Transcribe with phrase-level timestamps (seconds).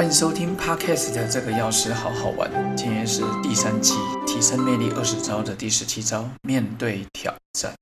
[0.00, 2.50] 欢迎收听 Podcast 的这个钥匙好好玩。
[2.74, 3.92] 今天是第三期
[4.26, 7.74] 提升魅力二十招的第十七招，面对挑战。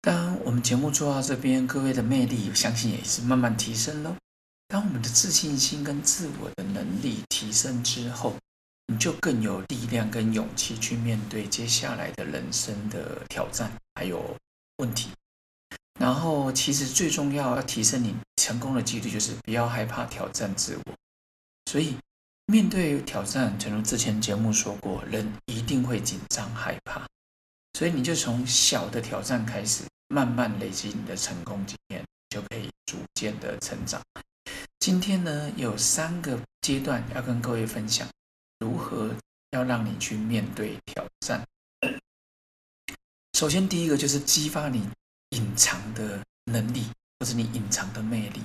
[0.00, 4.16] 当我们节目做到这边，各位的魅力相信也是慢慢提升喽。
[4.68, 8.34] 当我们的自信心跟自我的能力提升之后，
[8.86, 14.34] 你就更有力量跟勇气去面对接下来的人生的挑战还有
[14.78, 15.10] 问题。
[16.00, 20.94] 然后，其实最重要要提升你成功的几率，就是不要害怕挑战自我。
[21.68, 21.94] 所以，
[22.46, 27.06] 面对挑战，正如之前节目说过，人一定会紧张害怕。
[27.74, 34.00] 所以，你就从小的挑战开始，慢慢累积你的成功经验，就可以逐渐的成长。
[34.80, 38.08] 今天呢，有三个阶段要跟各位分享，
[38.60, 39.14] 如何
[39.50, 41.46] 要让你去面对挑战。
[43.34, 44.88] 首先，第一个就是激发你
[45.36, 46.86] 隐藏的能力，
[47.20, 48.40] 或者你隐藏的魅力。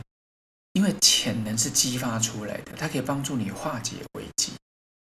[0.73, 4.51] 因为潜能是激发出来的，它可以帮助你化解危机。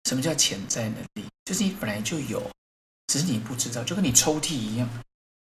[0.06, 1.26] 什么叫潜在能力？
[1.46, 2.42] 就是你本来就有，
[3.08, 4.90] 只是你不知道，就跟你抽屉一样。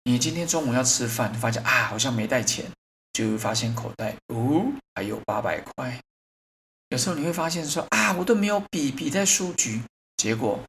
[0.03, 2.69] 你今天中午要吃饭，发现啊，好像没带钱，
[3.13, 6.01] 就会发现口袋哦还有八百块。
[6.89, 9.81] 有时候你会发现说啊，我都没有笔，笔在书局。
[10.17, 10.59] 结果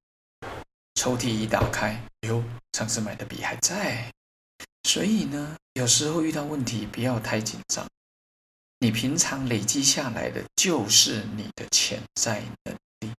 [0.95, 4.13] 抽屉一打开，哟，上次买的笔还在。
[4.85, 7.85] 所以呢，有时候遇到问题不要太紧张。
[8.83, 13.13] 你平常累积下来的就是你的潜在能力，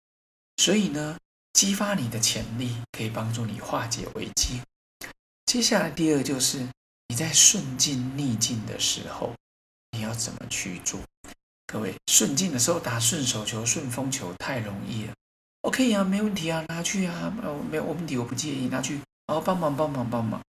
[0.58, 1.16] 所以呢，
[1.54, 4.60] 激发你的潜力可以帮助你化解危机。
[5.46, 6.68] 接下来第二就是
[7.10, 9.36] 你在顺境逆境的时候，
[9.92, 11.00] 你要怎么去做？
[11.68, 15.14] 各位，顺境的时候打顺手球、顺风球太容易了
[15.62, 17.32] ，OK 啊，没问题啊，拿去啊，
[17.70, 20.42] 没有问题，我不介意拿去，哦，帮忙帮忙帮忙。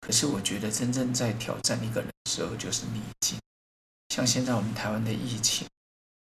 [0.00, 3.36] 可是我觉得真正在挑战一个人的时候，就是逆境。
[4.12, 5.66] 像现在我们台湾的疫情，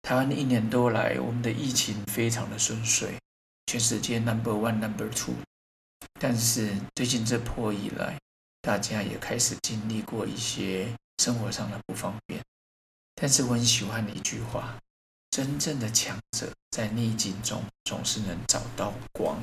[0.03, 3.17] 台湾的一年多来，我们的疫情非常的顺遂，
[3.65, 5.33] 全世界 number one number two。
[6.21, 8.19] 但是最近这波以来，
[8.61, 12.43] 大家也开始经历过一些生活上的不方便。
[13.15, 14.77] 但是我很喜欢的一句话：
[15.31, 19.41] 真正的强者在逆境中总是能找到光。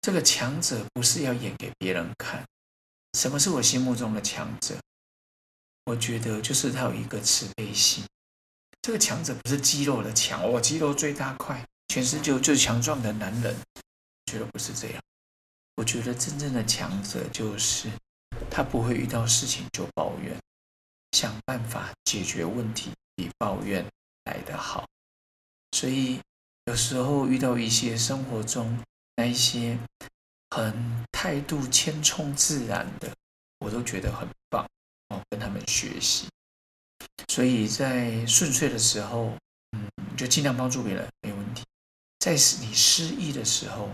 [0.00, 2.44] 这个强者不是要演给别人看。
[3.16, 4.74] 什么是我心目中的强者？
[5.88, 8.04] 我觉得就是他有一个慈悲心。
[8.82, 13.56] 这个强者不是肌肉的强，我肌肉最大块，全世界最强壮的男人，
[14.26, 15.02] 觉得不是这样。
[15.76, 17.88] 我觉得真正的强者就是
[18.50, 20.38] 他不会遇到事情就抱怨，
[21.12, 23.82] 想办法解决问题比抱怨
[24.24, 24.84] 来得好。
[25.72, 26.20] 所以
[26.66, 28.78] 有时候遇到一些生活中
[29.16, 29.78] 那一些
[30.50, 33.10] 很态度谦冲自然的，
[33.60, 34.28] 我都觉得很。
[35.08, 36.28] 哦，跟他们学习，
[37.28, 39.32] 所以在顺遂的时候，
[39.72, 41.64] 嗯，就尽量帮助别人，没问题。
[42.18, 43.88] 在你失意的时候，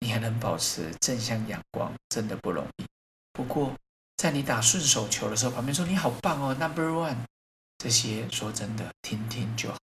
[0.00, 2.84] 你还能保持正向阳光，真的不容易。
[3.32, 3.74] 不过，
[4.16, 7.16] 在你打顺手球的时候，旁边说你好棒哦，Number One，
[7.78, 9.78] 这些说真的，听听就好。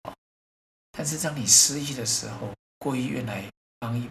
[0.93, 3.51] 但是当你失意的时候，过医院来
[3.81, 4.09] 帮一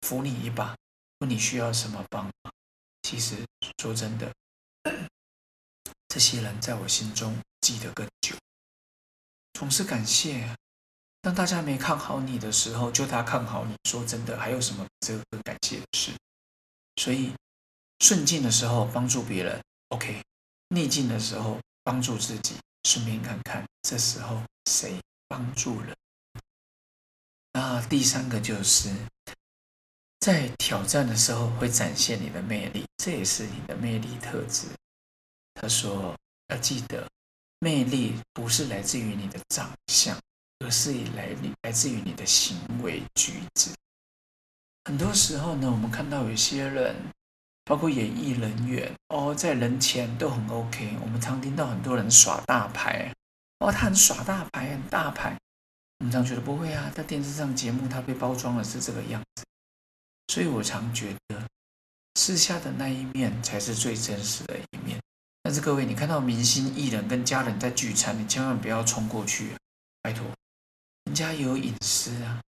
[0.00, 0.74] 扶你一把，
[1.18, 2.52] 问你需要什么帮忙，
[3.02, 3.36] 其实
[3.80, 4.32] 说真的。
[6.12, 8.36] 这些人在我心中记得更久，
[9.54, 10.54] 总是感谢。
[11.22, 13.74] 当大家没看好你的时候，就他看好你。
[13.88, 16.12] 说真的，还有什么这个更感谢的事？
[16.96, 17.32] 所以
[18.00, 19.58] 顺境的时候帮助别人
[19.88, 20.20] ，OK；
[20.68, 22.56] 逆境的时候帮助自己，
[22.86, 25.94] 顺便看看这时候谁帮助了。
[27.54, 28.94] 那第三个就是
[30.20, 34.66] 在挑战的时候会展现你的魅力，这也是你的魅力特质。
[35.54, 36.16] 他说
[36.48, 37.06] ：“要记得，
[37.60, 40.18] 魅力不是来自于你的长相，
[40.58, 41.28] 而是以来
[41.62, 43.70] 来自于你的行为举止。
[44.84, 46.96] 很多时候呢，我们看到有些人，
[47.64, 50.96] 包括演艺人员哦，在人前都很 OK。
[51.00, 53.14] 我们常听到很多人耍大牌，
[53.60, 55.38] 哦，他很耍大牌，很大牌。
[56.00, 59.44] 我们常觉得不会啊，在电视上节目他被包装的是这个样子。
[60.28, 61.46] 所以我常觉得，
[62.16, 64.98] 私下的那一面才是最真实的一面。”
[65.52, 69.54] 但是各位，你看到明星艺人跟家人在聚餐，你千万不要冲过去，
[70.00, 70.24] 拜托，
[71.04, 72.40] 人家有隐私啊。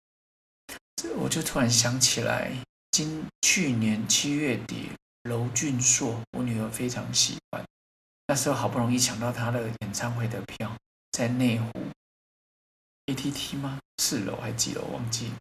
[0.95, 2.53] 这我就突然想起来，
[2.93, 4.91] 今去年七月底，
[5.25, 7.67] 娄俊硕，我女儿非常喜欢，
[8.29, 10.73] 那时候好不容易抢到他的演唱会的票，
[11.11, 11.73] 在内湖
[13.07, 13.81] ATT 吗？
[13.97, 15.33] 四楼还几楼忘记？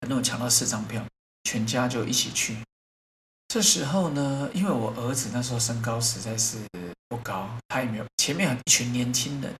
[0.00, 1.06] 反正我抢到四张票，
[1.44, 2.56] 全家就一起去。
[3.48, 6.58] 这时候呢，因为我儿子那时候身高实在是
[7.08, 9.54] 不高，他也没有前面有一群年轻人，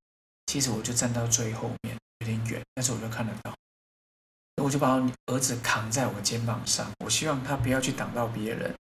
[0.47, 3.55] 其实我就站到最后面，有点远，但是我就看得到。
[4.63, 8.75] 我就把我儿子扛在我肩膀上，我希望他不要去挡到别人。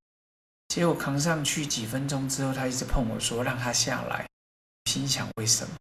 [0.69, 4.27] 结果扛上去几分钟之后，他一直碰我说让他下来，
[4.85, 5.75] 心想为什么？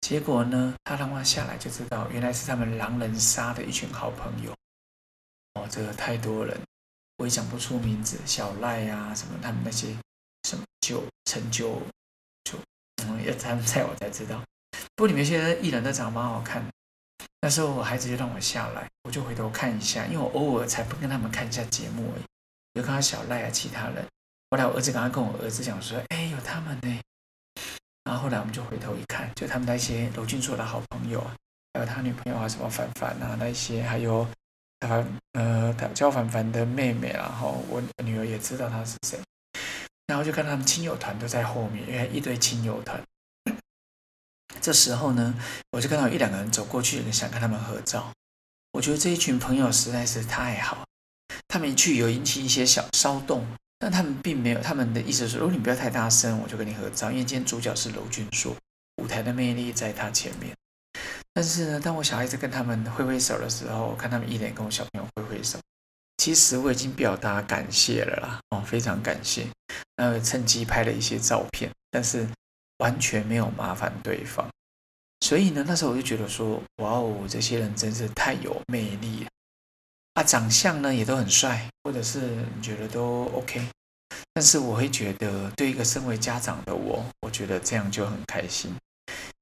[0.00, 4.54] 结果呢，他让他下来就知道，原来是他们狼人杀的一群好朋友。
[5.54, 6.58] 哦，这个太多人，
[7.18, 9.88] 我也讲不出名字，小赖啊什么，他们那些
[10.48, 11.80] 什么就成就
[12.44, 12.58] 就，
[13.04, 14.40] 嗯，要他们猜我才知道。
[14.94, 16.70] 不过里面一些艺人都长得蛮好看的。
[17.40, 22.22] 那时候我孩子就让我下来，我就回头看一下，因为我偶尔才不跟他们看一下节目而已。
[22.74, 24.04] 就看到小赖啊，其他人。
[24.50, 27.00] 后来我儿子刚刚跟我儿子讲说：“哎，有他们呢。”
[28.04, 31.36] 然后后来我们就回头一看，就他们那些娄俊硕的好朋友啊，
[31.74, 34.26] 还有他女朋友啊，什么凡凡啊那些，还有
[34.80, 39.18] 他呃他叫凡凡的妹妹，然后我女儿也知道他是谁。
[40.06, 43.00] 然后就看他们亲友团都在后面，因为一堆亲友团。
[44.60, 45.34] 这时候呢，
[45.72, 48.10] 我就看到一两个人走过去，想跟他们合照。
[48.72, 50.84] 我觉得这一群朋友实在是太好，
[51.48, 53.46] 他们一去有引起一些小骚动，
[53.78, 54.60] 但他们并没有。
[54.60, 57.10] 他们的意思是，如果你不要太大声，我就跟你合照。
[57.10, 58.56] 因为今天主角是娄俊硕，
[59.02, 60.54] 舞台的魅力在他前面。
[61.38, 65.56] 但是呢，当我小孩子跟他们挥挥手的时候，看他们一脸跟我小朋友挥挥手，
[66.16, 69.46] 其实我已经表达感谢了啦，哦，非常感谢。
[69.96, 72.26] 那趁机拍了一些照片，但是。
[72.78, 74.48] 完全没有麻烦对方，
[75.20, 79.30] 所以呢，那时候我就觉得说，哇哦，这些人真是太有魅力了
[80.14, 80.22] 啊！
[80.22, 82.20] 长相呢也都很帅，或者是
[82.54, 83.68] 你觉得都 OK，
[84.32, 88.72] 但是我会觉得，对一个身为家长的我，我觉得这样就很开心。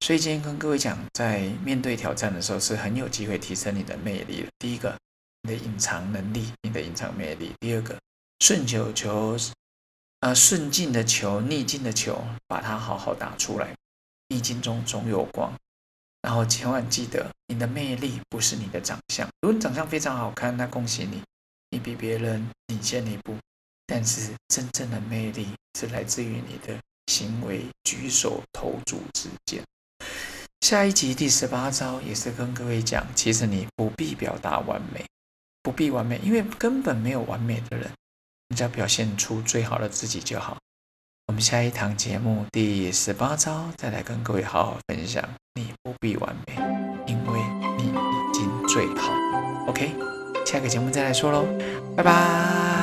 [0.00, 4.48] 所以今天跟各位讲，在面对挑战的时候，是很有机会提升你的魅力的。
[4.58, 4.96] 第一个，
[5.42, 7.98] 你的隐藏能力，你的隐藏魅力；第二个，
[8.40, 9.36] 顺球球。
[10.20, 13.74] 呃，顺境的球，逆境的球，把它好好打出来。
[14.28, 15.52] 逆境中总有光。
[16.22, 19.28] 然后千万记得，你的魅力不是你的长相。
[19.42, 21.22] 如果你长相非常好看，那恭喜你，
[21.70, 23.36] 你比别人领先一步。
[23.86, 26.76] 但是真正的魅力是来自于你的
[27.06, 29.62] 行为举手投足之间。
[30.60, 35.04] 下一集第十八招也是跟各位讲，其实你不必表达完美，
[35.62, 37.88] 不必完美，因为根本没有完美的人。
[38.48, 40.56] 你只要表现出最好的自己就好。
[41.26, 45.22] 我们下一堂节目第十八招再来跟各位好好分享。
[45.54, 46.54] 你不必完美，
[47.06, 47.40] 因为
[47.76, 49.12] 你已经最好。
[49.66, 49.94] OK，
[50.44, 51.46] 下个节目再来说喽，
[51.96, 52.75] 拜拜。